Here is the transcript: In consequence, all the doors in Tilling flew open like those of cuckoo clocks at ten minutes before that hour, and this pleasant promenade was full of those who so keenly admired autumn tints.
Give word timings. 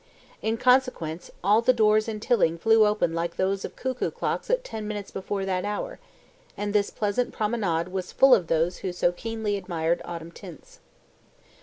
In 0.41 0.57
consequence, 0.57 1.29
all 1.43 1.61
the 1.61 1.73
doors 1.73 2.07
in 2.07 2.19
Tilling 2.19 2.57
flew 2.57 2.87
open 2.87 3.13
like 3.13 3.35
those 3.35 3.63
of 3.63 3.75
cuckoo 3.75 4.09
clocks 4.09 4.49
at 4.49 4.63
ten 4.63 4.87
minutes 4.87 5.11
before 5.11 5.45
that 5.45 5.63
hour, 5.63 5.99
and 6.57 6.73
this 6.73 6.89
pleasant 6.89 7.31
promenade 7.33 7.89
was 7.89 8.11
full 8.11 8.33
of 8.33 8.47
those 8.47 8.77
who 8.79 8.93
so 8.93 9.11
keenly 9.11 9.57
admired 9.57 10.01
autumn 10.03 10.31
tints. 10.31 10.79